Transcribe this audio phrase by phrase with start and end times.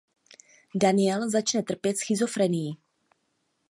[0.75, 2.77] Daniel začne trpět schizofrenií.